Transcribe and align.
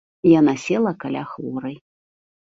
Яна 0.39 0.53
села 0.61 0.93
каля 1.03 1.21
хворай. 1.33 1.75